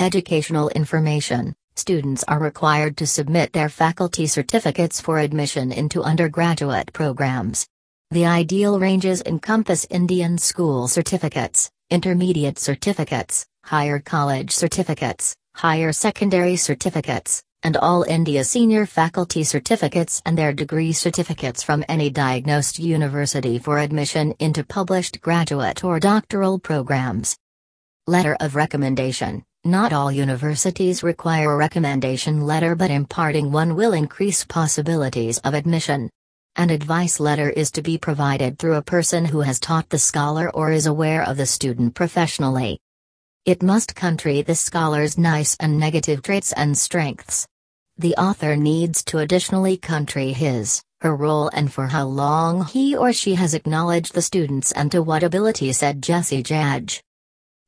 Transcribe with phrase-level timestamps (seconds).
[0.00, 7.66] Educational information Students are required to submit their faculty certificates for admission into undergraduate programs.
[8.12, 17.42] The ideal ranges encompass Indian school certificates, intermediate certificates, higher college certificates, higher secondary certificates,
[17.64, 23.78] and all India senior faculty certificates and their degree certificates from any diagnosed university for
[23.78, 27.36] admission into published graduate or doctoral programs.
[28.06, 34.42] Letter of Recommendation Not all universities require a recommendation letter, but imparting one will increase
[34.42, 36.08] possibilities of admission.
[36.56, 40.48] An advice letter is to be provided through a person who has taught the scholar
[40.56, 42.80] or is aware of the student professionally.
[43.44, 47.46] It must country the scholar's nice and negative traits and strengths.
[47.98, 53.12] The author needs to additionally country his, her role and for how long he or
[53.12, 57.02] she has acknowledged the students and to what ability said Jesse Judge.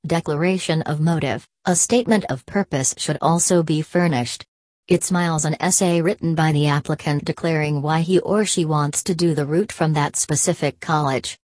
[0.06, 4.46] Declaration of motive, a statement of purpose should also be furnished.
[4.88, 9.14] It smiles an essay written by the applicant declaring why he or she wants to
[9.14, 11.38] do the route from that specific college.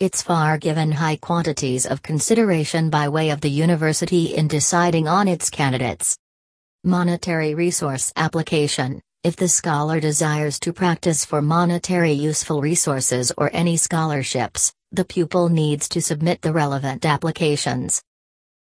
[0.00, 5.28] It's far given high quantities of consideration by way of the university in deciding on
[5.28, 6.18] its candidates.
[6.82, 13.76] Monetary resource application If the scholar desires to practice for monetary useful resources or any
[13.76, 18.02] scholarships, the pupil needs to submit the relevant applications.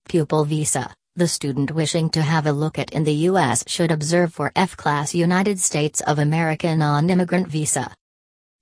[0.08, 3.64] Pupil visa The student wishing to have a look at in the U.S.
[3.66, 7.94] should observe for F class United States of America non immigrant visa.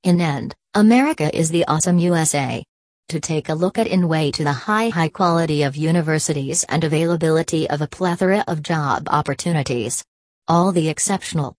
[0.02, 2.64] In end, America is the awesome USA.
[3.10, 6.82] To take a look at in way to the high high quality of universities and
[6.82, 10.04] availability of a plethora of job opportunities.
[10.48, 11.54] All the exceptional,